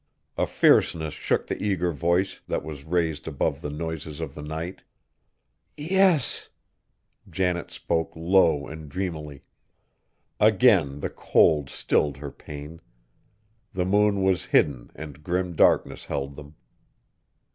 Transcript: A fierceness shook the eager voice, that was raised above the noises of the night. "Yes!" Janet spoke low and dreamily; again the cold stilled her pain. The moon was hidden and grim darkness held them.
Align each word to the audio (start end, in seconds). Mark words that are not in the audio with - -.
A 0.35 0.47
fierceness 0.47 1.13
shook 1.13 1.45
the 1.45 1.61
eager 1.61 1.91
voice, 1.91 2.41
that 2.47 2.63
was 2.63 2.85
raised 2.85 3.27
above 3.27 3.61
the 3.61 3.69
noises 3.69 4.19
of 4.19 4.33
the 4.33 4.41
night. 4.41 4.81
"Yes!" 5.77 6.49
Janet 7.29 7.69
spoke 7.69 8.15
low 8.15 8.65
and 8.65 8.89
dreamily; 8.89 9.43
again 10.39 11.01
the 11.01 11.11
cold 11.11 11.69
stilled 11.69 12.17
her 12.17 12.31
pain. 12.31 12.81
The 13.73 13.85
moon 13.85 14.23
was 14.23 14.45
hidden 14.45 14.89
and 14.95 15.21
grim 15.21 15.55
darkness 15.55 16.05
held 16.05 16.35
them. 16.35 16.55